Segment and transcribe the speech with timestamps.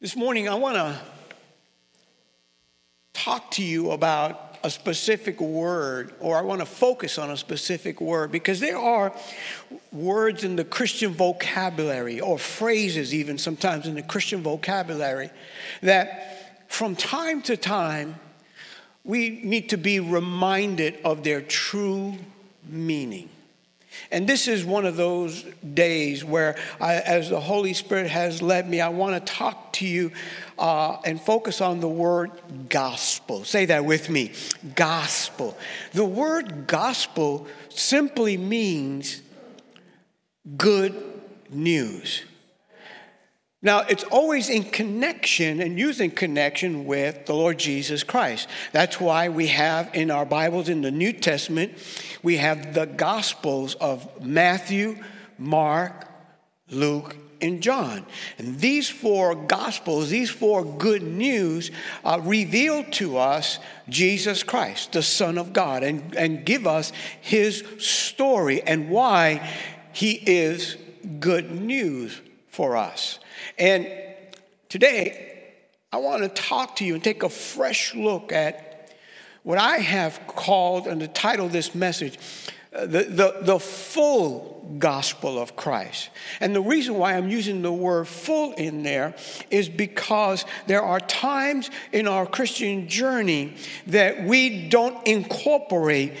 [0.00, 0.96] This morning, I want to
[3.14, 8.00] talk to you about a specific word, or I want to focus on a specific
[8.00, 9.12] word, because there are
[9.90, 15.30] words in the Christian vocabulary, or phrases even sometimes in the Christian vocabulary,
[15.82, 18.20] that from time to time
[19.02, 22.14] we need to be reminded of their true
[22.68, 23.28] meaning.
[24.10, 25.44] And this is one of those
[25.74, 29.86] days where, I, as the Holy Spirit has led me, I want to talk to
[29.86, 30.12] you
[30.58, 32.30] uh, and focus on the word
[32.68, 33.44] gospel.
[33.44, 34.32] Say that with me
[34.74, 35.56] gospel.
[35.92, 39.22] The word gospel simply means
[40.56, 40.94] good
[41.50, 42.22] news.
[43.60, 48.48] Now, it's always in connection and using connection with the Lord Jesus Christ.
[48.70, 51.72] That's why we have in our Bibles in the New Testament,
[52.22, 55.02] we have the Gospels of Matthew,
[55.38, 56.08] Mark,
[56.70, 58.06] Luke, and John.
[58.38, 61.72] And these four Gospels, these four good news,
[62.04, 67.64] uh, reveal to us Jesus Christ, the Son of God, and, and give us his
[67.78, 69.50] story and why
[69.92, 70.76] he is
[71.18, 72.20] good news
[72.58, 73.20] for us.
[73.56, 73.86] And
[74.68, 75.44] today,
[75.92, 78.90] I want to talk to you and take a fresh look at
[79.44, 82.18] what I have called and the title of this message
[82.74, 86.10] uh, the, the, the full gospel of Christ.
[86.40, 89.14] And the reason why I'm using the word full in there
[89.50, 93.54] is because there are times in our Christian journey
[93.86, 96.14] that we don't incorporate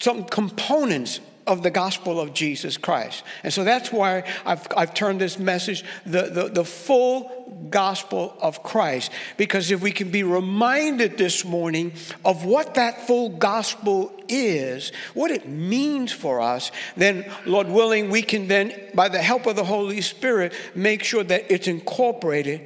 [0.00, 3.22] some components of the gospel of Jesus Christ.
[3.42, 8.62] And so that's why I've, I've turned this message the, the, the full gospel of
[8.62, 9.12] Christ.
[9.36, 11.92] Because if we can be reminded this morning
[12.24, 18.22] of what that full gospel is, what it means for us, then, Lord willing, we
[18.22, 22.60] can then, by the help of the Holy Spirit, make sure that it's incorporated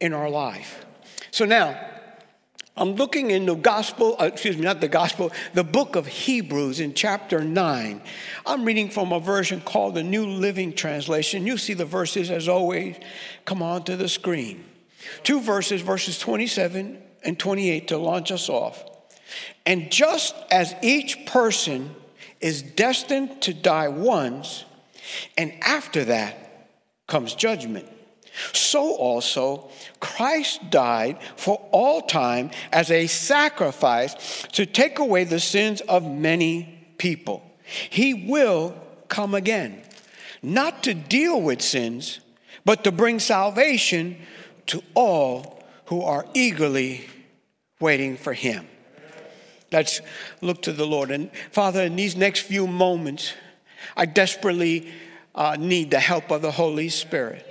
[0.00, 0.84] in our life.
[1.30, 1.89] So now,
[2.76, 6.80] I'm looking in the gospel, uh, excuse me, not the gospel, the book of Hebrews
[6.80, 8.00] in chapter 9.
[8.46, 11.46] I'm reading from a version called the New Living Translation.
[11.46, 12.96] You see the verses as always
[13.44, 14.64] come on to the screen.
[15.24, 18.82] Two verses, verses 27 and 28 to launch us off.
[19.66, 21.94] And just as each person
[22.40, 24.64] is destined to die once,
[25.36, 26.68] and after that
[27.06, 27.88] comes judgment
[28.52, 35.80] so also Christ died for all time as a sacrifice to take away the sins
[35.82, 37.42] of many people.
[37.64, 38.74] He will
[39.08, 39.82] come again,
[40.42, 42.20] not to deal with sins,
[42.64, 44.16] but to bring salvation
[44.66, 47.06] to all who are eagerly
[47.80, 48.66] waiting for him.
[49.72, 50.00] Let's
[50.40, 51.10] look to the Lord.
[51.10, 53.32] And Father, in these next few moments,
[53.96, 54.92] I desperately
[55.34, 57.46] uh, need the help of the Holy Spirit.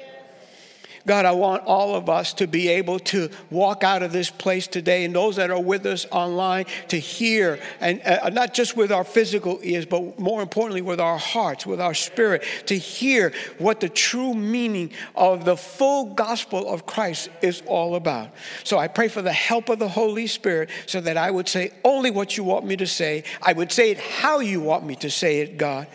[1.05, 4.67] God, I want all of us to be able to walk out of this place
[4.67, 8.91] today and those that are with us online to hear, and uh, not just with
[8.91, 13.79] our physical ears, but more importantly with our hearts, with our spirit, to hear what
[13.79, 18.29] the true meaning of the full gospel of Christ is all about.
[18.63, 21.71] So I pray for the help of the Holy Spirit so that I would say
[21.83, 23.23] only what you want me to say.
[23.41, 25.87] I would say it how you want me to say it, God,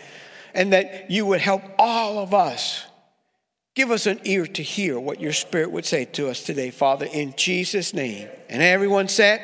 [0.53, 2.85] and that you would help all of us
[3.75, 7.05] Give us an ear to hear what your spirit would say to us today, Father,
[7.11, 8.29] in Jesus' name.
[8.47, 9.41] And everyone said,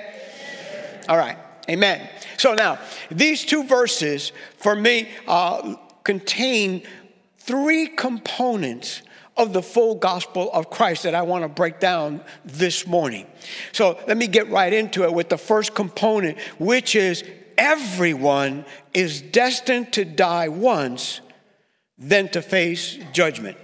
[1.10, 1.38] All right,
[1.70, 2.10] amen.
[2.38, 2.80] So now,
[3.12, 5.76] these two verses for me uh,
[6.06, 6.84] contain
[7.40, 9.02] three components
[9.36, 13.28] of the full gospel of Christ that I want to break down this morning.
[13.74, 17.26] So let me get right into it with the first component, which is
[17.58, 21.20] everyone is destined to die once,
[21.98, 23.58] then to face judgment.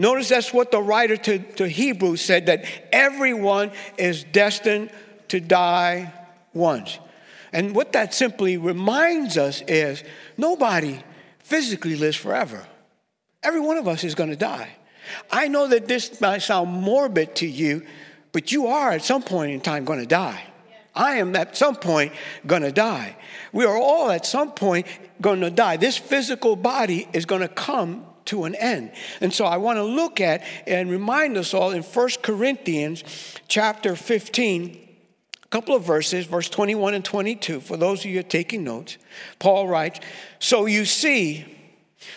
[0.00, 4.90] Notice that's what the writer to, to Hebrews said that everyone is destined
[5.28, 6.10] to die
[6.54, 6.98] once.
[7.52, 10.02] And what that simply reminds us is
[10.38, 10.98] nobody
[11.40, 12.64] physically lives forever.
[13.42, 14.70] Every one of us is going to die.
[15.30, 17.84] I know that this might sound morbid to you,
[18.32, 20.42] but you are at some point in time going to die.
[20.94, 22.14] I am at some point
[22.46, 23.18] going to die.
[23.52, 24.86] We are all at some point
[25.20, 25.76] going to die.
[25.76, 28.92] This physical body is going to come to an end.
[29.20, 33.04] And so I want to look at and remind us all in 1 Corinthians
[33.48, 34.88] chapter 15
[35.44, 38.98] a couple of verses, verse 21 and 22, for those of you taking notes.
[39.40, 39.98] Paul writes,
[40.38, 41.44] So you see,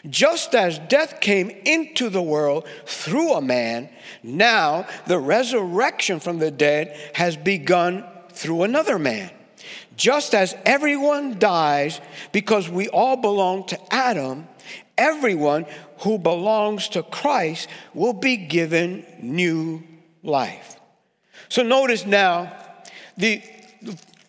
[0.08, 3.90] just as death came into the world through a man,
[4.22, 9.32] now the resurrection from the dead has begun through another man.
[9.96, 12.02] Just as everyone dies
[12.32, 14.48] because we all belong to Adam,
[14.98, 15.66] everyone
[16.04, 19.84] who belongs to Christ will be given new
[20.22, 20.80] life.
[21.50, 22.56] So notice now,
[23.18, 23.42] the,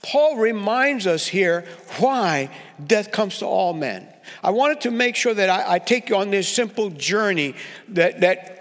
[0.03, 1.65] Paul reminds us here
[1.99, 2.51] why
[2.85, 4.07] death comes to all men.
[4.43, 7.55] I wanted to make sure that I, I take you on this simple journey
[7.89, 8.54] that, that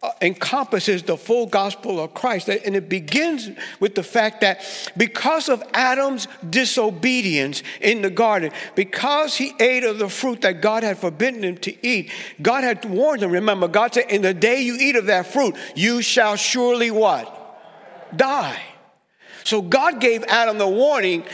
[0.00, 2.48] Uh, encompasses the full gospel of Christ.
[2.48, 3.50] And it begins
[3.80, 4.60] with the fact that
[4.96, 10.84] because of Adam's disobedience in the garden, because he ate of the fruit that God
[10.84, 13.32] had forbidden him to eat, God had warned him.
[13.32, 17.34] Remember, God said, In the day you eat of that fruit, you shall surely what?
[18.16, 18.62] Die.
[19.42, 21.24] So God gave Adam the warning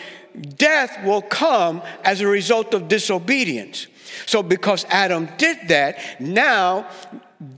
[0.57, 3.89] death will come as a result of disobedience.
[4.27, 6.89] So, because Adam did that, now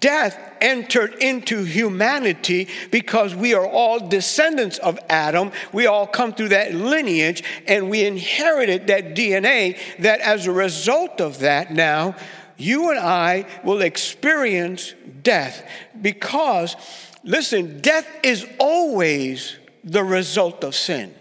[0.00, 5.52] death entered into humanity because we are all descendants of Adam.
[5.72, 11.20] We all come through that lineage and we inherited that DNA that as a result
[11.20, 12.16] of that now,
[12.56, 15.68] you and I will experience death
[16.00, 16.76] because,
[17.22, 21.14] listen, death is always the result of sin.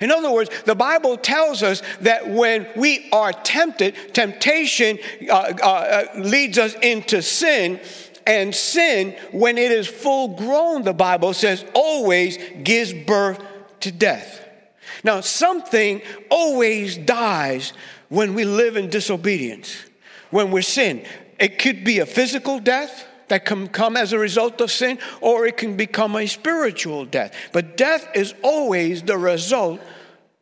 [0.00, 4.98] In other words, the Bible tells us that when we are tempted, temptation
[5.28, 7.80] uh, uh, uh, leads us into sin.
[8.26, 13.42] And sin, when it is full grown, the Bible says, always gives birth
[13.80, 14.46] to death.
[15.02, 17.72] Now, something always dies
[18.08, 19.74] when we live in disobedience,
[20.30, 21.04] when we're sin.
[21.38, 25.46] It could be a physical death, that can come as a result of sin, or
[25.46, 27.32] it can become a spiritual death.
[27.52, 29.80] But death is always the result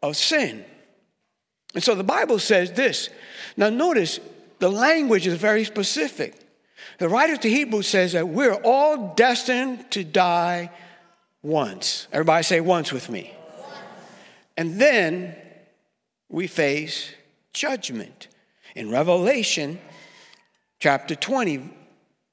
[0.03, 0.65] of sin.
[1.75, 3.11] And so the Bible says this.
[3.59, 4.21] Now, notice
[4.59, 6.35] the language is very specific.
[6.99, 10.71] The writer to Hebrews says that we're all destined to die
[11.43, 12.09] once.
[12.11, 13.35] Everybody say once with me.
[14.57, 15.37] And then
[16.31, 17.13] we face
[17.53, 18.29] judgment.
[18.75, 19.79] In Revelation
[20.81, 21.75] chapter 20,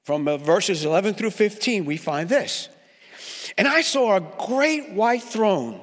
[0.06, 2.68] from uh, verses 11 through 15, we find this.
[3.58, 5.80] And I saw a great white throne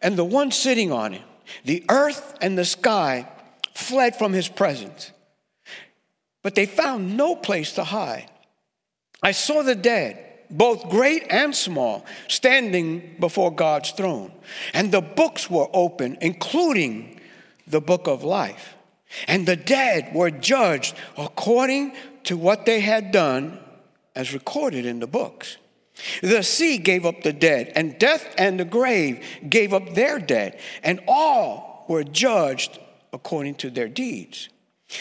[0.00, 1.22] and the one sitting on it.
[1.66, 3.28] The earth and the sky
[3.74, 5.12] fled from his presence,
[6.42, 8.30] but they found no place to hide.
[9.22, 10.18] I saw the dead,
[10.48, 14.32] both great and small, standing before God's throne,
[14.72, 17.20] and the books were open, including
[17.66, 18.76] the book of life.
[19.26, 21.94] And the dead were judged according
[22.28, 23.58] to what they had done
[24.14, 25.56] as recorded in the books.
[26.20, 30.60] The sea gave up the dead, and death and the grave gave up their dead,
[30.82, 32.78] and all were judged
[33.14, 34.50] according to their deeds.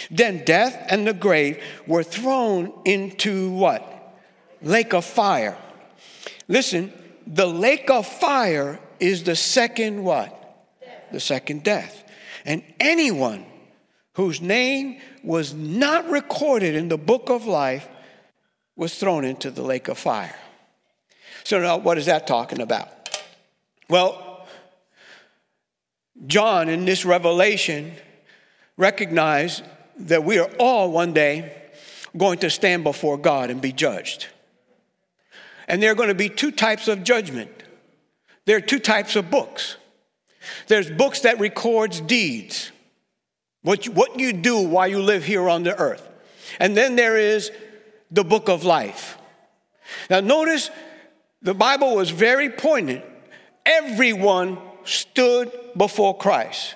[0.09, 3.83] Then death and the grave were thrown into what?
[4.62, 5.57] Lake of fire.
[6.47, 6.94] Listen,
[7.27, 10.31] the lake of fire is the second what?
[11.12, 12.06] The second death.
[12.45, 13.46] And anyone
[14.17, 17.87] whose name was not recorded in the book of life
[18.75, 20.35] was thrown into the lake of fire.
[21.43, 22.89] So, now what is that talking about?
[23.87, 24.47] Well,
[26.25, 27.93] John in this revelation
[28.75, 29.63] recognized
[29.99, 31.55] that we are all one day
[32.17, 34.25] going to stand before God and be judged.
[35.67, 37.51] And there are going to be two types of judgment.
[38.45, 39.77] There are two types of books.
[40.65, 42.71] There's books that records deeds
[43.67, 46.07] what you, what you do while you live here on the earth.
[46.57, 47.51] And then there is
[48.09, 49.17] the book of life.
[50.09, 50.69] Now, notice
[51.41, 53.03] the Bible was very poignant.
[53.65, 56.75] Everyone stood before Christ.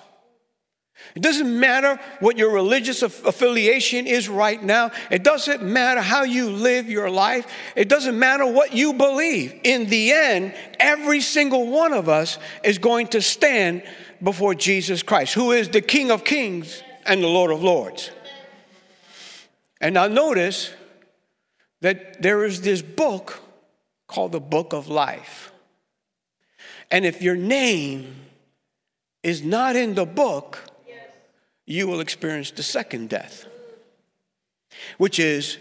[1.15, 4.91] It doesn't matter what your religious affiliation is right now.
[5.09, 7.47] It doesn't matter how you live your life.
[7.73, 9.57] It doesn't matter what you believe.
[9.63, 13.83] In the end, every single one of us is going to stand
[14.21, 18.11] before Jesus Christ, who is the King of Kings and the Lord of Lords.
[19.79, 20.71] And now notice
[21.81, 23.41] that there is this book
[24.07, 25.51] called the Book of Life.
[26.91, 28.15] And if your name
[29.23, 30.59] is not in the book,
[31.65, 33.45] you will experience the second death,
[34.97, 35.57] which is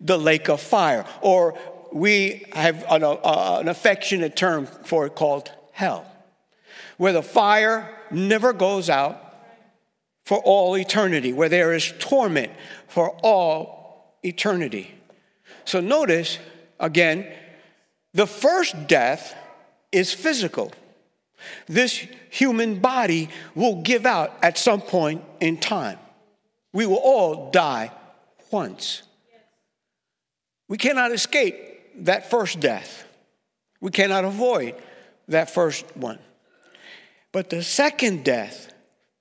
[0.00, 1.58] the lake of fire, or
[1.92, 6.04] we have an, uh, an affectionate term for it called hell,
[6.98, 9.20] where the fire never goes out
[10.24, 12.50] for all eternity, where there is torment
[12.88, 14.94] for all eternity.
[15.64, 16.38] So notice
[16.80, 17.26] again,
[18.14, 19.34] the first death
[19.92, 20.72] is physical.
[21.66, 25.98] This human body will give out at some point in time.
[26.72, 27.92] We will all die
[28.50, 29.02] once.
[30.68, 33.06] We cannot escape that first death.
[33.80, 34.74] We cannot avoid
[35.28, 36.18] that first one.
[37.34, 38.72] But the second death,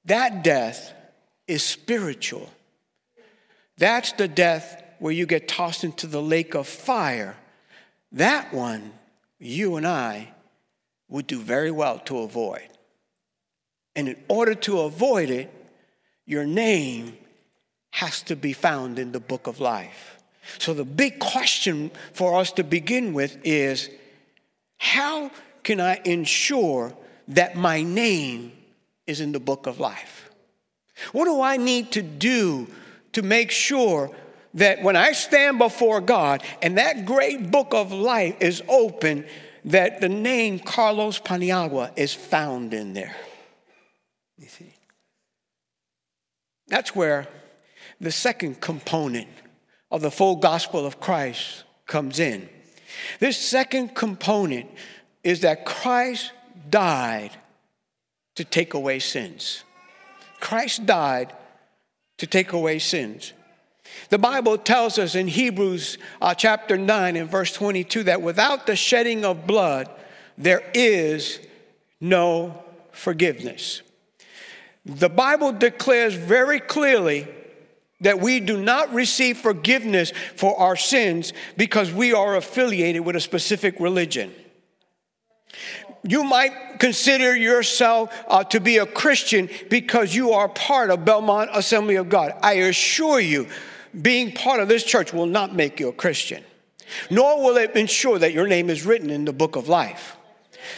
[0.05, 0.93] that death
[1.48, 2.48] is spiritual.
[3.79, 7.36] That's the death where you get tossed into the lake of fire.
[8.12, 8.93] That one,
[9.39, 10.32] you and I
[11.10, 12.70] would do very well to avoid.
[13.96, 15.51] And in order to avoid it,
[16.27, 17.17] your name
[17.89, 20.20] has to be found in the book of life.
[20.60, 23.89] So, the big question for us to begin with is
[24.77, 25.32] how
[25.63, 26.96] can I ensure
[27.29, 28.51] that my name
[29.07, 30.29] is in the book of life?
[31.11, 32.67] What do I need to do
[33.13, 34.11] to make sure
[34.53, 39.25] that when I stand before God and that great book of life is open,
[39.65, 43.15] that the name Carlos Paniagua is found in there?
[44.37, 44.73] You see?
[46.67, 47.27] That's where
[47.99, 49.29] the second component
[49.91, 52.49] of the full gospel of Christ comes in.
[53.19, 54.69] This second component
[55.23, 56.31] is that Christ
[56.69, 57.31] died
[58.36, 59.63] to take away sins.
[60.39, 61.33] Christ died
[62.17, 63.33] to take away sins.
[64.10, 68.75] The Bible tells us in Hebrews uh, chapter 9 and verse 22 that without the
[68.75, 69.89] shedding of blood,
[70.38, 71.39] there is
[72.00, 73.81] no forgiveness.
[74.86, 77.27] The Bible declares very clearly
[78.01, 83.22] that we do not receive forgiveness for our sins because we are affiliated with a
[83.22, 84.33] specific religion.
[86.03, 91.50] You might consider yourself uh, to be a Christian because you are part of Belmont
[91.53, 92.33] Assembly of God.
[92.41, 93.48] I assure you,
[94.00, 96.43] being part of this church will not make you a Christian,
[97.10, 100.17] nor will it ensure that your name is written in the book of life.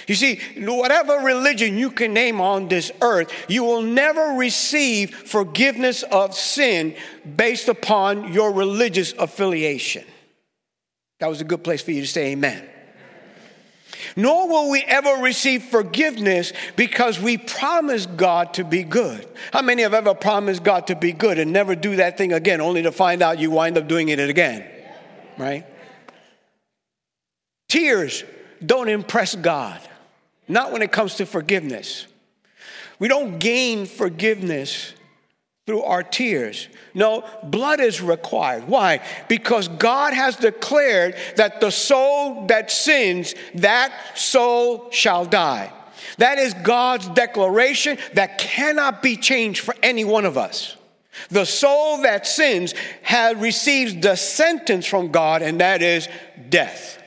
[0.07, 6.03] You see, whatever religion you can name on this earth, you will never receive forgiveness
[6.03, 6.95] of sin
[7.35, 10.03] based upon your religious affiliation.
[11.19, 12.67] That was a good place for you to say amen.
[14.15, 19.27] Nor will we ever receive forgiveness because we promised God to be good.
[19.51, 22.61] How many have ever promised God to be good and never do that thing again,
[22.61, 24.65] only to find out you wind up doing it again?
[25.37, 25.65] Right?
[27.69, 28.23] Tears
[28.65, 29.79] don't impress God,
[30.47, 32.07] not when it comes to forgiveness.
[32.99, 34.93] We don't gain forgiveness
[35.65, 36.67] through our tears.
[36.93, 38.67] No, blood is required.
[38.67, 39.01] Why?
[39.27, 45.73] Because God has declared that the soul that sins, that soul shall die.
[46.19, 50.77] That is God's declaration that cannot be changed for any one of us.
[51.29, 56.07] The soul that sins has receives the sentence from God, and that is
[56.49, 57.01] death.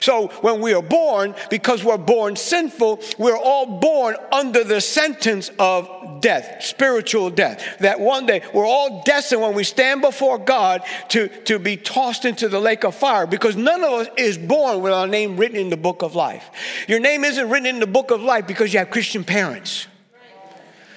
[0.00, 5.50] So when we are born, because we're born sinful, we're all born under the sentence
[5.58, 5.88] of
[6.20, 7.78] death, spiritual death.
[7.80, 12.24] That one day we're all destined when we stand before God to, to be tossed
[12.24, 15.58] into the lake of fire because none of us is born with our name written
[15.58, 16.50] in the book of life.
[16.88, 19.86] Your name isn't written in the book of life because you have Christian parents.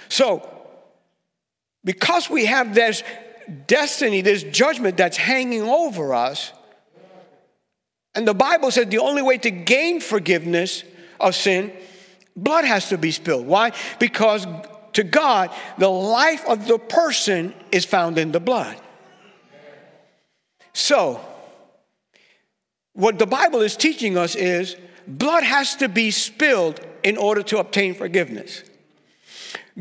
[0.09, 0.47] So,
[1.83, 3.03] because we have this
[3.67, 6.51] destiny, this judgment that's hanging over us,
[8.13, 10.83] and the Bible said the only way to gain forgiveness
[11.19, 11.71] of sin,
[12.35, 13.47] blood has to be spilled.
[13.47, 13.71] Why?
[13.99, 14.45] Because
[14.93, 18.77] to God, the life of the person is found in the blood.
[20.73, 21.19] So,
[22.93, 24.75] what the Bible is teaching us is
[25.07, 28.63] blood has to be spilled in order to obtain forgiveness.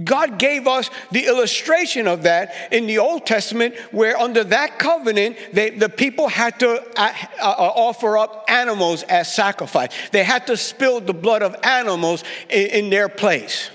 [0.04, 5.36] God gave us the illustration of that in the Old Testament, where under that covenant,
[5.52, 9.90] they, the people had to uh, uh, offer up animals as sacrifice.
[10.12, 13.70] They had to spill the blood of animals in, in their place.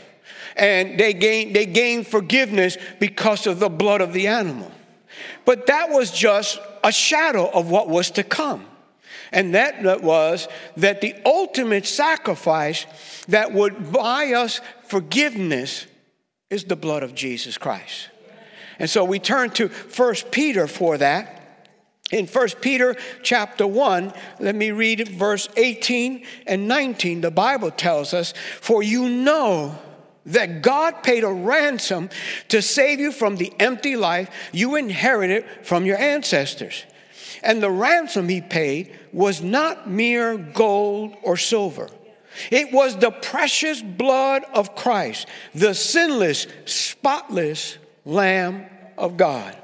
[0.55, 4.71] And they gained, they gained forgiveness because of the blood of the animal.
[5.43, 8.65] But that was just a shadow of what was to come.
[9.31, 10.47] And that was
[10.77, 12.85] that the ultimate sacrifice
[13.27, 15.87] that would buy us forgiveness
[16.49, 18.09] is the blood of Jesus Christ.
[18.79, 21.41] And so we turn to First Peter for that.
[22.11, 27.21] In First Peter chapter 1, let me read verse 18 and 19.
[27.21, 29.77] The Bible tells us, For you know
[30.27, 32.09] that God paid a ransom
[32.49, 36.83] to save you from the empty life you inherited from your ancestors.
[37.43, 41.89] And the ransom he paid was not mere gold or silver
[42.51, 48.65] it was the precious blood of Christ, the sinless, spotless Lamb
[48.97, 49.57] of God.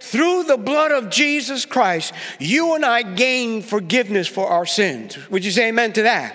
[0.00, 5.16] Through the blood of Jesus Christ, you and I gain forgiveness for our sins.
[5.30, 6.34] Would you say amen to that?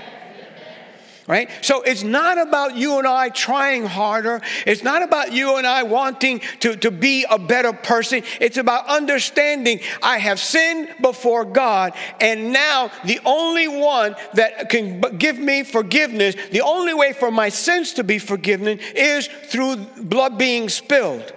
[1.28, 1.50] Right?
[1.62, 4.42] So it's not about you and I trying harder.
[4.68, 8.24] It's not about you and I wanting to, to be a better person.
[8.40, 15.02] It's about understanding I have sinned before God, and now the only one that can
[15.18, 20.38] give me forgiveness, the only way for my sins to be forgiven is through blood
[20.38, 21.34] being spilled.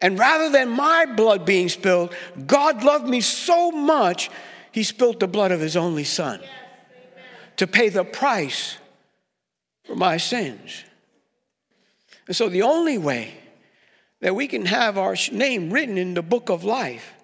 [0.00, 2.14] And rather than my blood being spilled,
[2.46, 4.30] God loved me so much,
[4.70, 6.40] He spilled the blood of His only Son.
[7.56, 8.78] to pay the price
[9.88, 10.84] for my sins.
[12.26, 13.32] And so the only way
[14.20, 17.14] that we can have our name written in the book of life,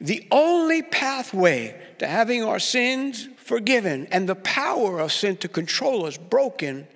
[0.00, 6.06] the only pathway to having our sins forgiven and the power of sin to control
[6.06, 6.86] us broken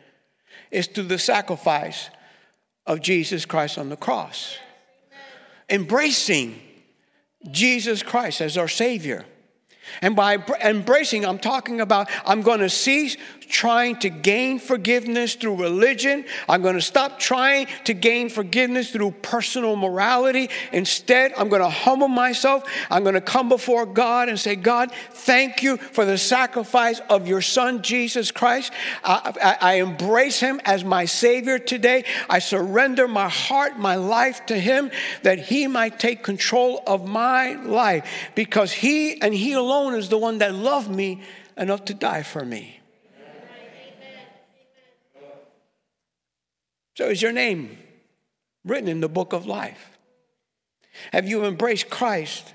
[0.71, 2.09] is through the sacrifice
[2.87, 4.57] of Jesus Christ on the cross.
[5.69, 6.61] Embracing
[7.51, 9.25] Jesus Christ as our Savior.
[10.03, 13.17] And by embracing, I'm talking about I'm going to cease
[13.49, 16.25] trying to gain forgiveness through religion.
[16.49, 20.51] I'm going to stop trying to gain forgiveness through personal morality.
[20.73, 22.65] Instead, I'm going to humble myself.
[22.91, 27.29] I'm going to come before God and say, God, thank you for the sacrifice of
[27.29, 28.73] your Son, Jesus Christ.
[29.05, 32.05] I, I, I embrace him as my Savior today.
[32.29, 34.91] I surrender my heart, my life to him
[35.23, 40.19] that he might take control of my life because he and he alone is the
[40.19, 41.23] one that loved me
[41.57, 42.76] enough to die for me.
[46.97, 47.77] So, is your name
[48.65, 49.99] written in the book of life?
[51.13, 52.55] Have you embraced Christ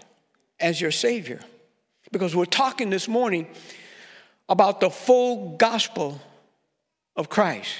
[0.60, 1.39] as your Savior?
[2.12, 3.48] Because we're talking this morning
[4.50, 6.19] about the full gospel
[7.15, 7.71] of Christ.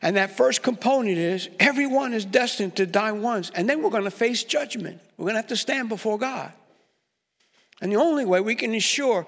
[0.00, 4.04] And that first component is everyone is destined to die once, and then we're going
[4.04, 5.00] to face judgment.
[5.16, 6.52] We're going to have to stand before God.
[7.82, 9.26] And the only way we can ensure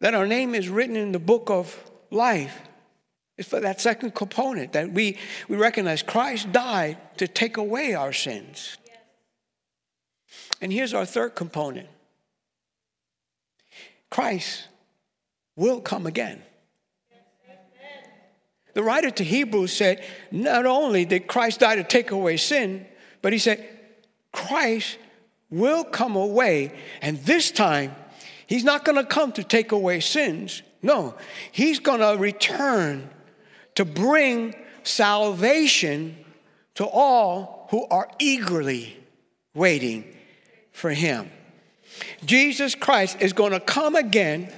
[0.00, 1.78] that our name is written in the book of
[2.10, 2.60] life
[3.40, 5.16] is for that second component that we,
[5.48, 8.76] we recognize Christ died to take away our sins.
[10.60, 11.88] And here's our third component
[14.10, 14.68] Christ
[15.56, 16.42] will come again.
[18.74, 22.86] The writer to Hebrews said, not only did Christ die to take away sin,
[23.20, 23.66] but he said,
[24.32, 24.96] Christ
[25.50, 27.96] will come away, and this time,
[28.46, 30.62] he's not going to come to take away sins.
[30.82, 31.16] No,
[31.50, 33.10] he's going to return
[33.74, 36.16] to bring salvation
[36.74, 38.96] to all who are eagerly
[39.54, 40.04] waiting
[40.72, 41.30] for him.
[42.24, 44.52] Jesus Christ is going to come again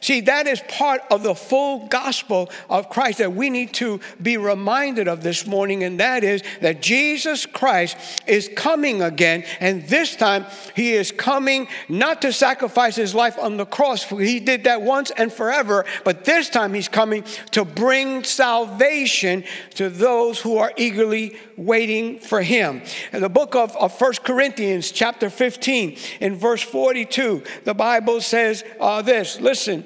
[0.00, 4.36] See, that is part of the full gospel of Christ that we need to be
[4.36, 10.16] reminded of this morning, and that is that Jesus Christ is coming again, and this
[10.16, 14.64] time he is coming not to sacrifice his life on the cross, for he did
[14.64, 20.58] that once and forever, but this time he's coming to bring salvation to those who
[20.58, 22.82] are eagerly waiting for him.
[23.12, 28.64] In the book of, of 1 Corinthians, chapter 15, in verse 42, the Bible says
[28.80, 29.84] uh, this listen.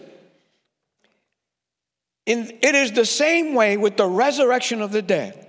[2.27, 5.49] In, it is the same way with the resurrection of the dead.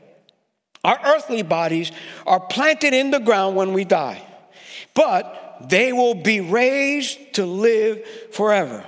[0.84, 1.92] Our earthly bodies
[2.26, 4.26] are planted in the ground when we die,
[4.94, 8.84] but they will be raised to live forever.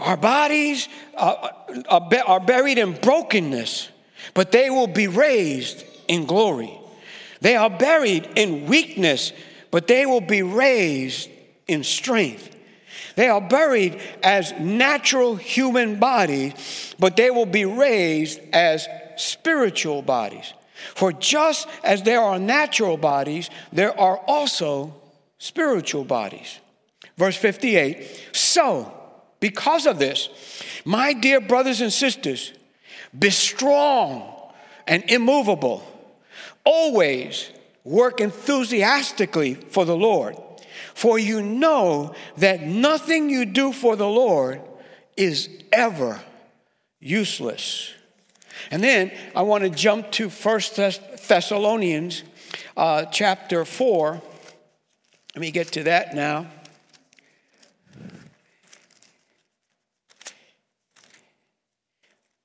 [0.00, 1.48] Our bodies uh, uh,
[1.88, 3.88] are, are, are buried in brokenness,
[4.34, 6.78] but they will be raised in glory.
[7.40, 9.32] They are buried in weakness,
[9.70, 11.30] but they will be raised
[11.66, 12.53] in strength.
[13.16, 20.52] They are buried as natural human bodies, but they will be raised as spiritual bodies.
[20.94, 24.94] For just as there are natural bodies, there are also
[25.38, 26.58] spiritual bodies.
[27.16, 28.92] Verse 58 So,
[29.40, 30.28] because of this,
[30.84, 32.52] my dear brothers and sisters,
[33.16, 34.50] be strong
[34.86, 35.86] and immovable.
[36.64, 37.50] Always
[37.84, 40.36] work enthusiastically for the Lord
[40.94, 44.62] for you know that nothing you do for the Lord
[45.16, 46.20] is ever
[47.00, 47.92] useless.
[48.70, 52.22] And then I want to jump to First Thessalonians
[52.76, 54.22] uh, chapter 4.
[55.34, 56.46] Let me get to that now.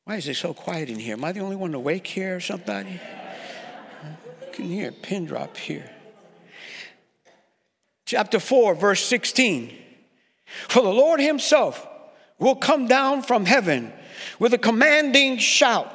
[0.06, 1.14] Why is it so quiet in here?
[1.14, 3.00] Am I the only one awake here or somebody?
[4.04, 5.92] I can hear a pin drop here
[8.10, 9.72] chapter 4, verse 16.
[10.68, 11.88] For the Lord himself
[12.40, 13.94] will come down from heaven
[14.40, 15.94] with a commanding shout,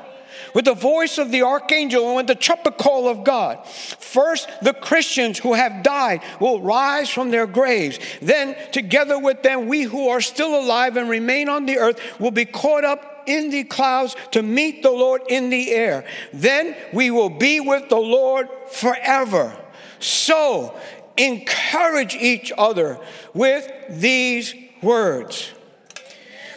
[0.55, 3.66] with the voice of the archangel, and with the trumpet call of God.
[3.66, 7.98] First, the Christians who have died will rise from their graves.
[8.22, 12.31] Then, together with them, we who are still alive and remain on the earth will
[12.31, 16.05] be caught up in the clouds to meet the Lord in the air.
[16.33, 19.57] Then we will be with the Lord forever.
[19.98, 20.79] So,
[21.16, 22.98] encourage each other
[23.33, 25.50] with these words.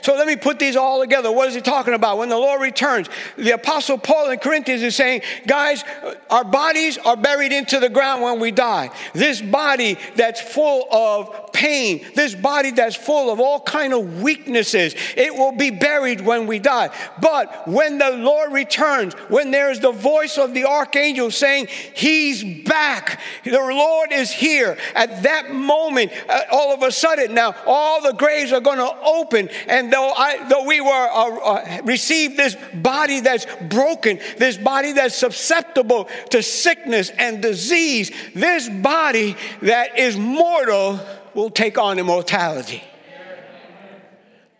[0.07, 1.29] So let me put these all together.
[1.29, 2.17] What is he talking about?
[2.17, 5.83] When the Lord returns, the Apostle Paul in Corinthians is saying, guys,
[6.29, 8.89] our bodies are buried into the ground when we die.
[9.11, 14.95] This body that's full of pain, this body that's full of all kind of weaknesses,
[15.17, 16.89] it will be buried when we die.
[17.21, 23.19] But when the Lord returns, when there's the voice of the archangel saying, He's back,
[23.43, 28.13] the Lord is here, at that moment, uh, all of a sudden, now all the
[28.13, 29.49] graves are going to open.
[29.67, 34.93] And though, I, though we were uh, uh, received this body that's broken, this body
[34.93, 40.99] that's susceptible to sickness and disease, this body that is mortal
[41.33, 42.83] will take on immortality.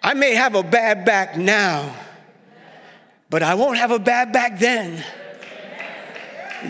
[0.01, 1.95] I may have a bad back now,
[3.29, 5.03] but I won't have a bad back then.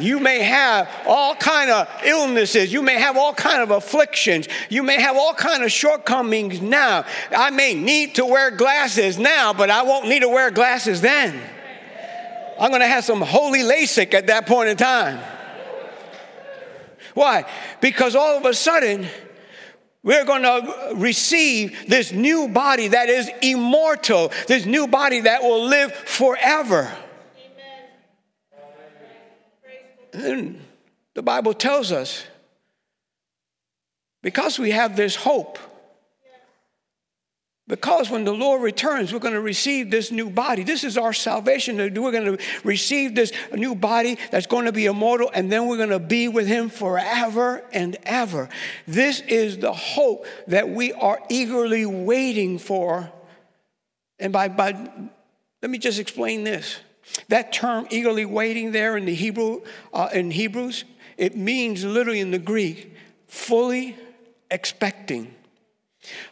[0.01, 2.71] You may have all kind of illnesses.
[2.71, 4.47] You may have all kind of afflictions.
[4.69, 7.05] You may have all kind of shortcomings now.
[7.31, 11.39] I may need to wear glasses now, but I won't need to wear glasses then.
[12.59, 15.19] I'm going to have some holy LASIK at that point in time.
[17.13, 17.45] Why?
[17.81, 19.07] Because all of a sudden,
[20.03, 25.65] we're going to receive this new body that is immortal, this new body that will
[25.65, 26.91] live forever.
[30.17, 30.59] And
[31.13, 32.25] the Bible tells us
[34.23, 35.59] because we have this hope,
[37.67, 40.63] because when the Lord returns, we're going to receive this new body.
[40.63, 41.77] This is our salvation.
[41.77, 45.77] We're going to receive this new body that's going to be immortal, and then we're
[45.77, 48.49] going to be with Him forever and ever.
[48.87, 53.11] This is the hope that we are eagerly waiting for.
[54.17, 54.89] And by, by
[55.61, 56.79] let me just explain this.
[57.29, 59.61] That term, eagerly waiting, there in the Hebrew,
[59.93, 60.85] uh, in Hebrews,
[61.17, 62.95] it means literally in the Greek,
[63.27, 63.97] fully
[64.51, 65.33] expecting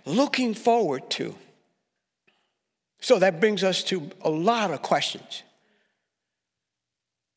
[0.05, 1.35] looking forward to.
[3.01, 5.43] So that brings us to a lot of questions.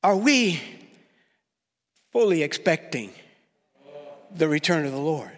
[0.03, 0.61] Are we
[2.12, 3.11] fully expecting
[4.35, 5.31] the return of the Lord?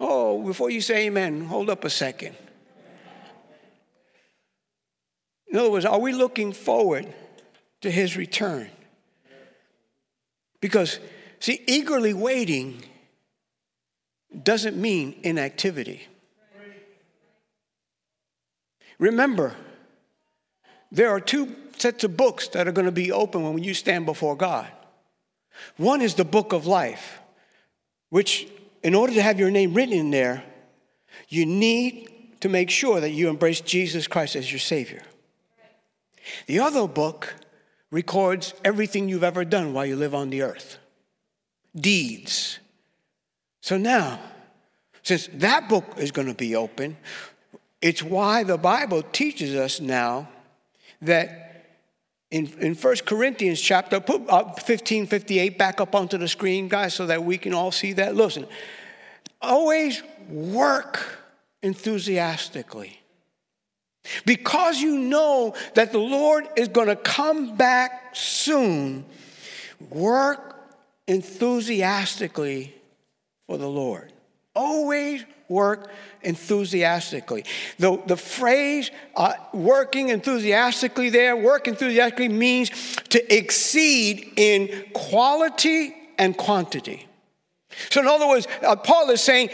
[0.00, 2.36] Oh, before you say amen, hold up a second.
[5.54, 7.06] In other words, are we looking forward
[7.82, 8.68] to his return?
[10.60, 10.98] Because,
[11.38, 12.82] see, eagerly waiting
[14.42, 16.08] doesn't mean inactivity.
[18.98, 19.54] Remember,
[20.90, 24.06] there are two sets of books that are going to be open when you stand
[24.06, 24.66] before God.
[25.76, 27.20] One is the book of life,
[28.10, 28.48] which,
[28.82, 30.42] in order to have your name written in there,
[31.28, 35.02] you need to make sure that you embrace Jesus Christ as your Savior.
[36.46, 37.34] The other book
[37.90, 40.78] records everything you've ever done while you live on the earth
[41.74, 42.60] deeds,
[43.60, 44.20] so now,
[45.02, 46.98] since that book is going to be open,
[47.80, 50.28] it's why the Bible teaches us now
[51.00, 51.44] that
[52.30, 56.92] in, in 1 Corinthians chapter, put up 15, 58 back up onto the screen, guys,
[56.92, 58.14] so that we can all see that.
[58.14, 58.46] Listen,
[59.40, 61.20] always work
[61.62, 63.00] enthusiastically.
[64.24, 69.04] Because you know that the Lord is going to come back soon,
[69.90, 70.56] work
[71.06, 72.74] enthusiastically
[73.46, 74.12] for the Lord.
[74.54, 75.90] Always work
[76.22, 77.44] enthusiastically.
[77.78, 82.70] The, the phrase uh, working enthusiastically there, work enthusiastically means
[83.10, 87.06] to exceed in quality and quantity.
[87.90, 89.50] So, in other words, uh, Paul is saying,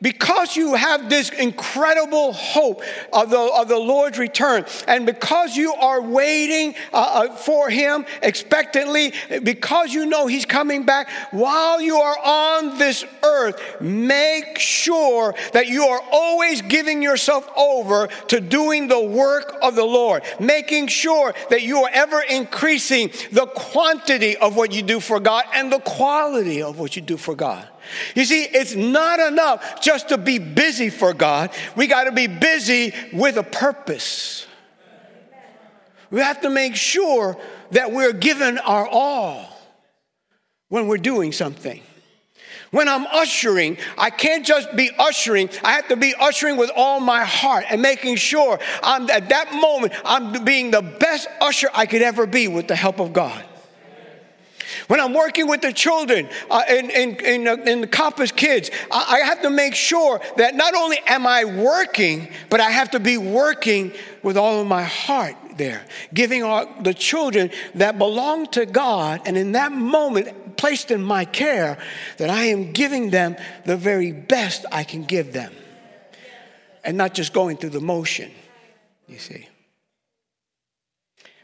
[0.00, 2.82] because you have this incredible hope
[3.12, 8.06] of the, of the Lord's return, and because you are waiting uh, uh, for Him
[8.22, 15.34] expectantly, because you know He's coming back, while you are on this earth, make sure
[15.52, 20.86] that you are always giving yourself over to doing the work of the Lord, making
[20.86, 25.72] sure that you are ever increasing the quantity of what you do for God and
[25.72, 27.68] the quality of what you do for God.
[28.14, 31.50] You see, it's not enough just to be busy for God.
[31.76, 34.46] We got to be busy with a purpose.
[36.10, 37.36] We have to make sure
[37.72, 39.46] that we're giving our all
[40.68, 41.82] when we're doing something.
[42.70, 45.48] When I'm ushering, I can't just be ushering.
[45.64, 49.54] I have to be ushering with all my heart and making sure I'm at that
[49.54, 53.42] moment I'm being the best usher I could ever be with the help of God.
[54.88, 59.20] When I'm working with the children uh, in, in, in, uh, the Compass Kids, I,
[59.20, 63.00] I have to make sure that not only am I working, but I have to
[63.00, 68.64] be working with all of my heart there, giving all the children that belong to
[68.64, 71.76] God, and in that moment, placed in my care,
[72.16, 75.52] that I am giving them the very best I can give them.
[76.82, 78.30] And not just going through the motion,
[79.06, 79.48] you see.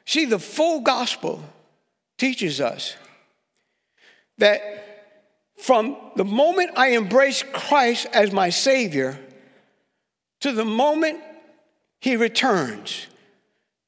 [0.07, 1.42] See, the full gospel
[2.16, 2.96] teaches us
[4.38, 4.61] that
[5.57, 9.18] from the moment I embrace Christ as my Savior
[10.40, 11.20] to the moment
[12.01, 13.07] He returns.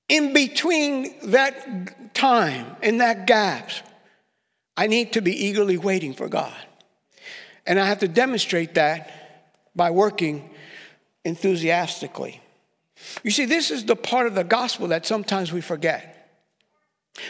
[0.08, 3.70] In between that time, in that gap,
[4.76, 6.54] I need to be eagerly waiting for God.
[7.66, 9.10] And I have to demonstrate that
[9.74, 10.48] by working
[11.24, 12.40] enthusiastically.
[13.22, 16.15] You see, this is the part of the gospel that sometimes we forget.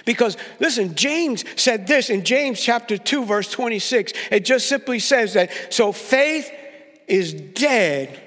[0.05, 4.13] Because listen, James said this in James chapter 2, verse 26.
[4.31, 6.51] It just simply says that so faith
[7.07, 8.21] is dead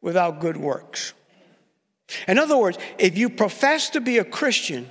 [0.00, 1.14] without good works.
[2.26, 4.90] In other words, if you profess to be a Christian,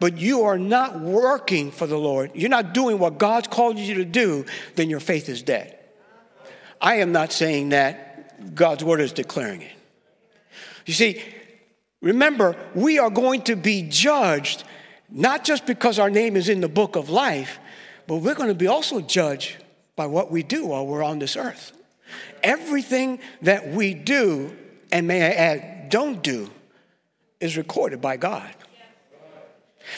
[0.00, 3.94] but you are not working for the Lord, you're not doing what God's called you
[3.94, 5.78] to do, then your faith is dead.
[6.80, 9.72] I am not saying that, God's word is declaring it.
[10.84, 11.22] You see,
[12.00, 14.64] remember, we are going to be judged
[15.12, 17.58] not just because our name is in the book of life,
[18.06, 19.56] but we're going to be also judged
[19.94, 21.72] by what we do while we're on this earth.
[22.42, 24.56] Everything that we do,
[24.90, 26.50] and may I add, don't do,
[27.40, 28.48] is recorded by God.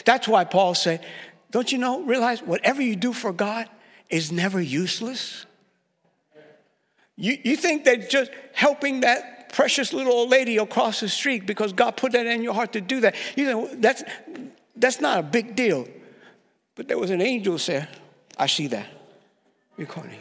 [0.05, 1.05] That's why Paul said,
[1.50, 3.68] Don't you know, realize whatever you do for God
[4.11, 5.46] is never useless?
[7.16, 11.72] You, you think that just helping that precious little old lady across the street because
[11.72, 14.03] God put that in your heart to do that, you know, that's,
[14.76, 15.87] that's not a big deal.
[16.74, 17.88] But there was an angel said,
[18.37, 18.87] I see that.
[19.76, 20.18] Recording.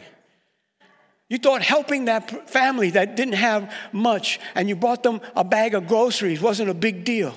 [1.28, 5.74] You thought helping that family that didn't have much and you bought them a bag
[5.74, 7.34] of groceries wasn't a big deal.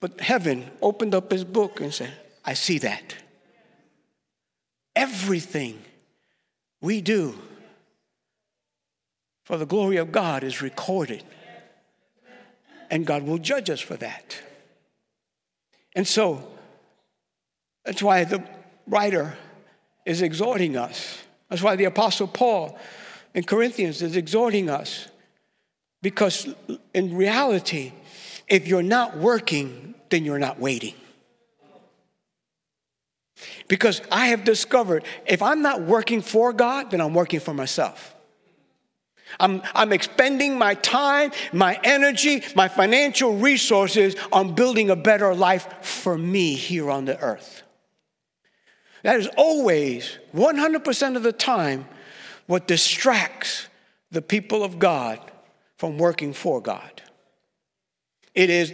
[0.00, 2.12] But heaven opened up his book and said,
[2.44, 3.14] I see that.
[4.96, 5.82] Everything
[6.80, 7.38] we do
[9.44, 11.22] for the glory of God is recorded.
[12.90, 14.36] And God will judge us for that.
[15.94, 16.46] And so,
[17.84, 18.42] that's why the
[18.86, 19.36] writer
[20.04, 21.18] is exhorting us.
[21.48, 22.78] That's why the Apostle Paul
[23.34, 25.08] in Corinthians is exhorting us.
[26.02, 26.54] Because
[26.92, 27.92] in reality,
[28.48, 30.94] if you're not working, then you're not waiting.
[33.68, 38.13] Because I have discovered if I'm not working for God, then I'm working for myself.
[39.40, 45.84] I'm, I'm expending my time, my energy, my financial resources on building a better life
[45.84, 47.62] for me here on the earth.
[49.02, 51.86] That is always, 100% of the time,
[52.46, 53.68] what distracts
[54.10, 55.20] the people of God
[55.76, 57.02] from working for God.
[58.34, 58.72] It is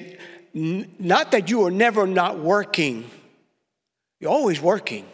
[0.55, 3.11] n- not that you are never not working,
[4.21, 5.07] you're always working.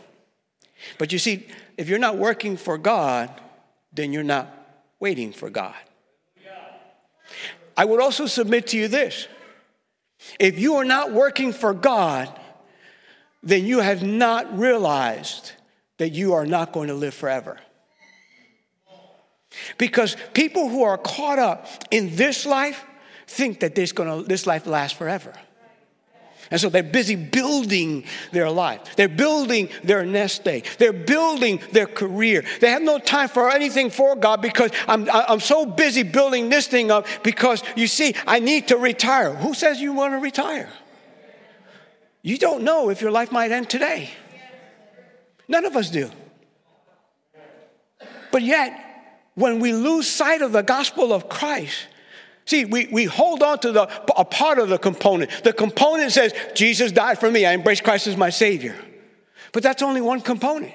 [0.98, 3.30] But you see, if you're not working for God,
[3.92, 4.55] then you're not
[5.00, 5.74] waiting for God.
[7.76, 9.28] I would also submit to you this
[10.40, 12.32] if you are not working for God,
[13.42, 15.52] then you have not realized
[15.98, 17.58] that you are not going to live forever.
[19.78, 22.84] Because people who are caught up in this life
[23.26, 25.32] think that this, gonna, this life lasts forever.
[26.50, 28.96] And so they're busy building their life.
[28.96, 30.66] They're building their nest egg.
[30.78, 32.44] They're building their career.
[32.60, 36.66] They have no time for anything for God because I'm, I'm so busy building this
[36.66, 39.34] thing up because you see, I need to retire.
[39.34, 40.70] Who says you want to retire?
[42.22, 44.10] You don't know if your life might end today.
[45.48, 46.10] None of us do.
[48.32, 48.78] But yet,
[49.34, 51.86] when we lose sight of the gospel of Christ,
[52.46, 53.82] See, we, we hold on to the,
[54.16, 55.30] a part of the component.
[55.42, 57.44] The component says, Jesus died for me.
[57.44, 58.76] I embrace Christ as my Savior.
[59.52, 60.74] But that's only one component.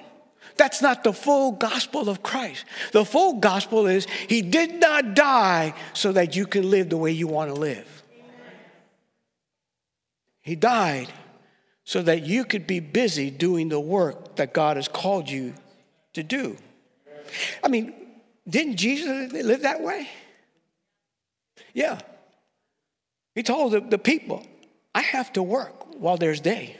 [0.58, 2.66] That's not the full gospel of Christ.
[2.92, 7.12] The full gospel is He did not die so that you can live the way
[7.12, 8.04] you want to live.
[10.42, 11.08] He died
[11.86, 15.54] so that you could be busy doing the work that God has called you
[16.14, 16.58] to do.
[17.64, 17.94] I mean,
[18.48, 20.10] didn't Jesus live that way?
[21.74, 22.00] Yeah.
[23.36, 24.46] He told the, the people,
[24.94, 26.78] I have to work while there's day.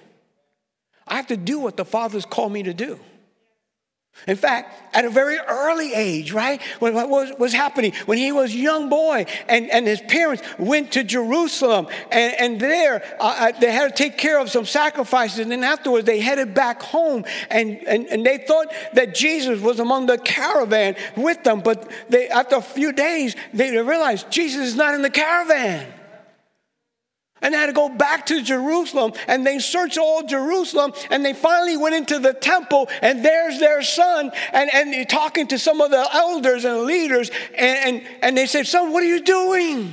[1.08, 3.00] I have to do what the Father's called me to do.
[4.28, 6.62] In fact, at a very early age, right?
[6.78, 10.92] What was, was happening when he was a young boy and, and his parents went
[10.92, 15.40] to Jerusalem and, and there uh, uh, they had to take care of some sacrifices
[15.40, 19.80] and then afterwards they headed back home and, and, and they thought that Jesus was
[19.80, 21.62] among the caravan with them.
[21.62, 25.92] But they, after a few days, they realized Jesus is not in the caravan.
[27.42, 31.34] And they had to go back to Jerusalem and they searched all Jerusalem and they
[31.34, 35.90] finally went into the temple and there's their son and, and talking to some of
[35.90, 39.92] the elders and leaders and, and, and they said, Son, what are you doing?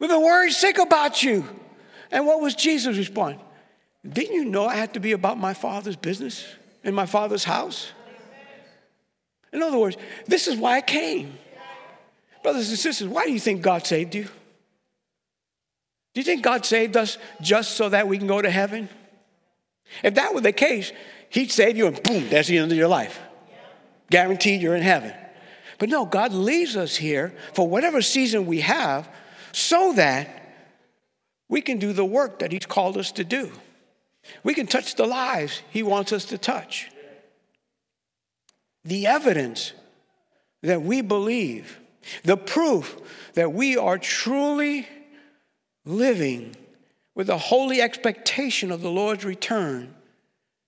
[0.00, 1.44] We've been worried sick about you.
[2.10, 3.40] And what was Jesus' response?
[4.08, 6.44] Didn't you know I had to be about my father's business
[6.82, 7.92] in my father's house?
[9.52, 11.38] In other words, this is why I came.
[12.42, 14.28] Brothers and sisters, why do you think God saved you?
[16.12, 18.88] Do you think God saved us just so that we can go to heaven?
[20.02, 20.92] If that were the case,
[21.28, 23.20] He'd save you and boom, that's the end of your life.
[24.10, 25.14] Guaranteed you're in heaven.
[25.78, 29.08] But no, God leaves us here for whatever season we have
[29.52, 30.36] so that
[31.48, 33.52] we can do the work that He's called us to do.
[34.42, 36.90] We can touch the lives He wants us to touch.
[38.84, 39.72] The evidence
[40.62, 41.78] that we believe,
[42.24, 42.96] the proof
[43.34, 44.88] that we are truly
[45.84, 46.54] living
[47.14, 49.94] with a holy expectation of the Lord's return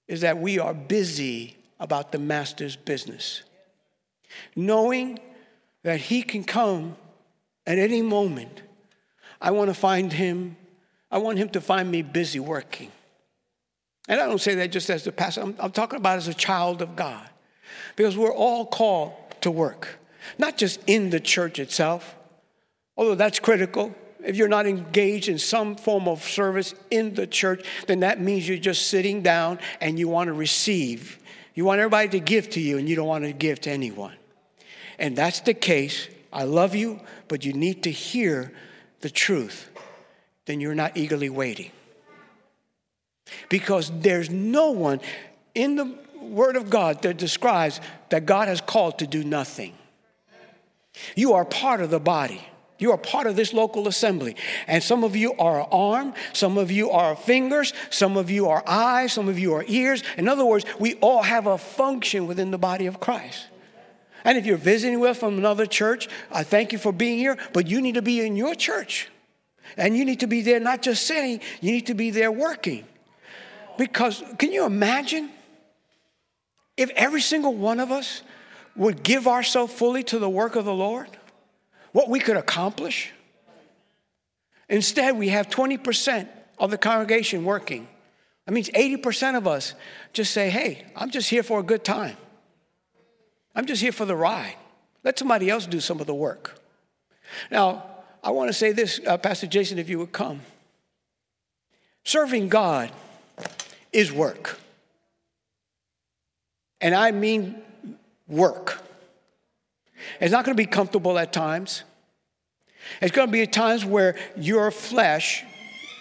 [0.09, 3.43] is that we are busy about the Master's business.
[4.55, 5.19] Knowing
[5.83, 6.97] that He can come
[7.67, 8.63] at any moment,
[9.41, 10.57] I want to find Him,
[11.11, 12.91] I want Him to find me busy working.
[14.09, 16.35] And I don't say that just as the pastor, I'm, I'm talking about as a
[16.35, 17.29] child of God.
[17.97, 19.99] Because we're all called to work,
[20.39, 22.15] not just in the church itself,
[22.97, 23.95] although that's critical.
[24.25, 28.49] If you're not engaged in some form of service in the church, then that means
[28.49, 31.19] you're just sitting down and you want to receive.
[31.55, 34.15] You want everybody to give to you and you don't want to give to anyone.
[34.99, 36.09] And that's the case.
[36.33, 38.53] I love you, but you need to hear
[39.01, 39.69] the truth.
[40.47, 41.71] Then you're not eagerly waiting.
[43.49, 45.01] Because there's no one
[45.55, 47.81] in the Word of God that describes
[48.11, 49.75] that God has called to do nothing.
[51.17, 52.47] You are part of the body.
[52.83, 54.35] You are part of this local assembly.
[54.67, 58.65] And some of you are arm, some of you are fingers, some of you are
[58.67, 60.03] eyes, some of you are ears.
[60.17, 63.47] In other words, we all have a function within the body of Christ.
[64.25, 67.69] And if you're visiting with from another church, I thank you for being here, but
[67.69, 69.09] you need to be in your church.
[69.77, 72.85] And you need to be there not just sitting, you need to be there working.
[73.79, 75.31] Because can you imagine
[76.77, 78.23] if every single one of us
[78.75, 81.09] would give ourselves fully to the work of the Lord?
[81.93, 83.13] What we could accomplish.
[84.69, 86.29] Instead, we have 20%
[86.59, 87.87] of the congregation working.
[88.47, 89.75] That means 80% of us
[90.13, 92.17] just say, hey, I'm just here for a good time.
[93.55, 94.57] I'm just here for the ride.
[95.05, 96.59] Let somebody else do some of the work.
[97.51, 97.85] Now,
[98.23, 100.41] I want to say this, uh, Pastor Jason, if you would come.
[102.05, 102.91] Serving God
[103.93, 104.59] is work.
[106.81, 107.63] And I mean
[108.27, 108.81] work.
[110.21, 111.85] It's not going to be comfortable at times.
[113.01, 115.45] It's going to be at times where your flesh,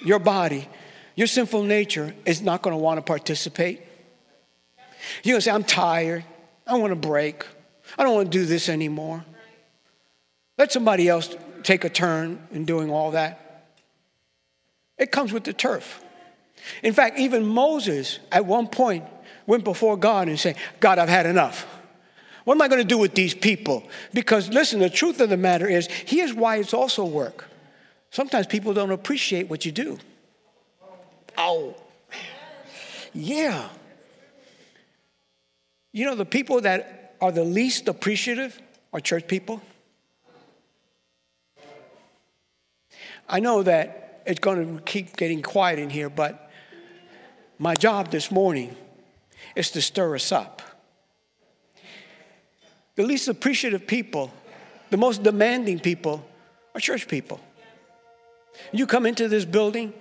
[0.04, 0.68] your body,
[1.16, 3.82] your sinful nature is not going to want to participate.
[5.24, 6.24] You're going to say, I'm tired.
[6.66, 7.46] I want to break.
[7.98, 9.26] I don't want to do this anymore.
[10.58, 13.66] Let somebody else take a turn in doing all that.
[14.98, 16.04] It comes with the turf.
[16.84, 19.06] In fact, even Moses at one point
[19.48, 21.66] went before God and said, God, I've had enough.
[22.44, 23.84] What am I going to do with these people?
[24.14, 27.46] Because listen, the truth of the matter is, here's why it's also work.
[28.10, 30.00] Sometimes people don't appreciate what you do.
[31.38, 31.76] Oh,
[33.14, 33.70] yeah.
[35.92, 38.60] You know, the people that are the least appreciative
[38.94, 39.62] are church people.
[43.30, 46.52] I know that it's going to keep getting quiet in here, but
[47.60, 48.76] my job this morning
[49.56, 50.62] is to stir us up
[53.02, 54.32] the least appreciative people,
[54.92, 56.24] the most demanding people
[56.76, 57.40] are church people.
[58.72, 59.92] You come into this building,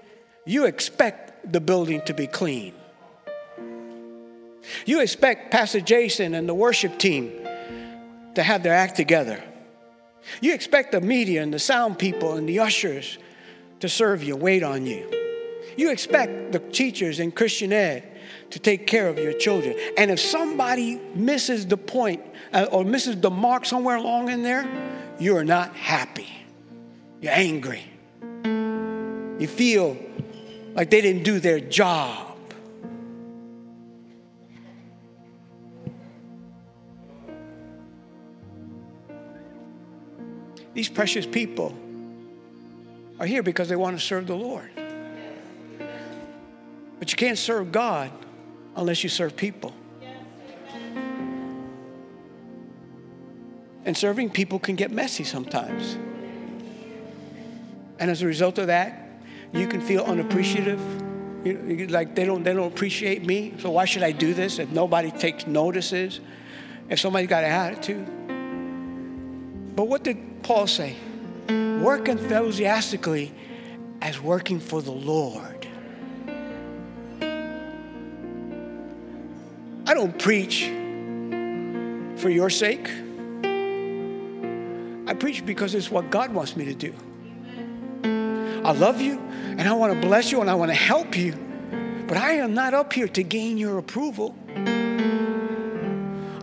[0.45, 2.75] you expect the building to be clean.
[4.85, 7.33] You expect Pastor Jason and the worship team
[8.35, 9.43] to have their act together.
[10.43, 13.17] You expect the media and the sound people and the ushers
[13.81, 15.11] to serve you, wait on you.
[15.79, 18.20] You expect the teachers in Christian ed
[18.51, 19.77] to take care of your children.
[19.97, 24.69] And if somebody misses the point uh, or misses the mark somewhere along in there,
[25.19, 26.29] you are not happy.
[27.21, 27.85] You're angry.
[28.45, 29.97] You feel
[30.75, 32.27] like they didn't do their job.
[40.73, 41.75] These precious people
[43.19, 44.71] are here because they want to serve the Lord.
[47.01, 48.13] But you can't serve God
[48.77, 49.75] unless you serve people.
[53.85, 55.97] And serving people can get messy sometimes.
[57.99, 59.09] And as a result of that,
[59.53, 60.81] you can feel unappreciative.
[61.45, 64.69] You like they don't, they don't appreciate me, so why should I do this if
[64.71, 66.21] nobody takes notices?
[66.91, 68.07] If somebody's got an attitude.
[69.75, 70.97] But what did Paul say?
[71.49, 73.33] Work enthusiastically
[74.03, 75.50] as working for the Lord.
[79.91, 80.67] I don't preach
[82.23, 82.89] for your sake.
[85.09, 86.95] I preach because it's what God wants me to do.
[88.65, 91.35] I love you and I want to bless you and I want to help you,
[92.07, 94.37] but I am not up here to gain your approval.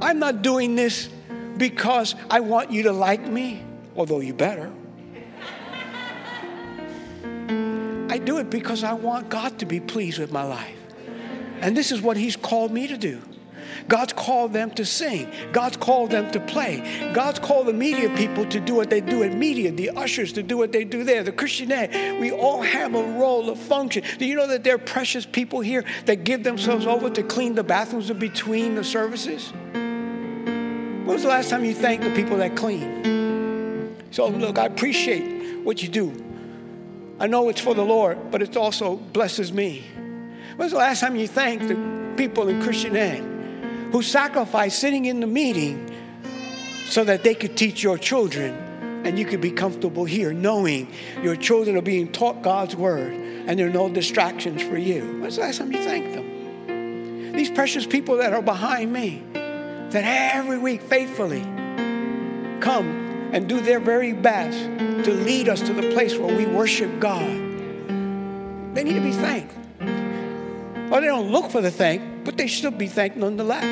[0.01, 1.07] I'm not doing this
[1.55, 3.63] because I want you to like me,
[3.95, 4.69] although you better.
[8.09, 10.75] I do it because I want God to be pleased with my life.
[11.61, 13.21] And this is what He's called me to do.
[13.87, 15.31] God's called them to sing.
[15.51, 17.11] God's called them to play.
[17.13, 20.43] God's called the media people to do what they do in media, the ushers to
[20.43, 22.19] do what they do there, the Christian ed.
[22.19, 24.03] We all have a role, a function.
[24.17, 27.55] Do you know that there are precious people here that give themselves over to clean
[27.55, 29.51] the bathrooms in between the services?
[29.71, 33.95] When was the last time you thanked the people that clean?
[34.11, 36.23] So, look, I appreciate what you do.
[37.19, 39.83] I know it's for the Lord, but it also blesses me.
[40.55, 43.36] When was the last time you thanked the people in Christian ed?
[43.91, 45.91] Who sacrificed sitting in the meeting
[46.87, 48.53] so that they could teach your children
[49.05, 53.57] and you could be comfortable here knowing your children are being taught God's word and
[53.57, 55.21] there are no distractions for you.
[55.21, 57.33] When's the last time you thanked them?
[57.33, 60.03] These precious people that are behind me that
[60.35, 61.41] every week faithfully
[62.59, 64.57] come and do their very best
[65.05, 67.29] to lead us to the place where we worship God.
[68.73, 69.53] They need to be thanked.
[70.91, 73.63] Or they don't look for the thank, but they should be thanked nonetheless.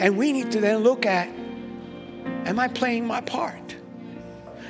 [0.00, 1.28] And we need to then look at
[2.46, 3.76] am I playing my part?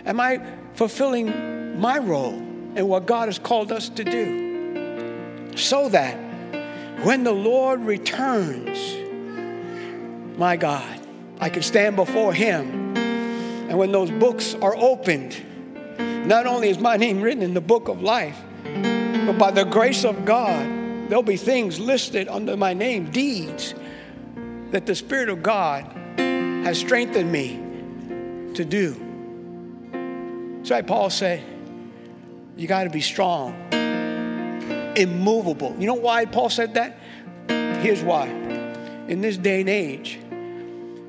[0.05, 5.57] Am I fulfilling my role in what God has called us to do?
[5.57, 6.19] So that
[7.03, 8.79] when the Lord returns,
[10.39, 11.01] my God,
[11.41, 12.95] I can stand before Him.
[12.99, 15.35] And when those books are opened,
[16.29, 20.05] not only is my name written in the book of life, but by the grace
[20.05, 20.76] of God,
[21.09, 23.75] there'll be things listed under my name, deeds
[24.71, 25.85] that the Spirit of God
[26.19, 27.61] has strengthened me
[28.55, 28.95] to do.
[30.65, 31.45] So Paul said,
[32.57, 33.55] you got to be strong,
[34.97, 35.77] immovable.
[35.79, 36.99] You know why Paul said that?
[37.81, 38.27] Here's why.
[38.27, 40.19] In this day and age,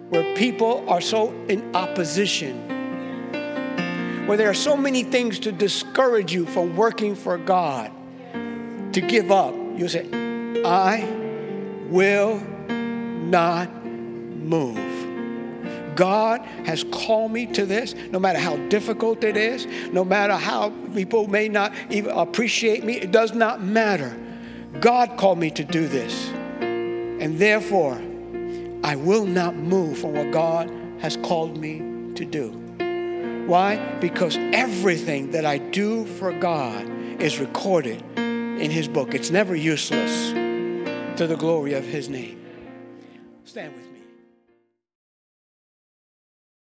[0.10, 2.68] where people are so in opposition,
[4.28, 7.92] where there are so many things to discourage you from working for God,
[8.94, 10.08] to give up, you say,
[10.66, 11.08] I
[11.90, 15.96] will not move.
[15.96, 20.70] God has called me to this, no matter how difficult it is, no matter how
[20.94, 24.16] people may not even appreciate me, it does not matter.
[24.80, 26.30] God called me to do this.
[26.60, 28.00] And therefore,
[28.84, 31.80] I will not move from what God has called me
[32.14, 32.52] to do.
[33.48, 33.78] Why?
[34.00, 36.88] Because everything that I do for God
[37.20, 38.04] is recorded
[38.60, 39.14] in His book.
[39.14, 40.32] It's never useless
[41.18, 42.44] to the glory of His name.
[43.46, 43.87] Stand with me.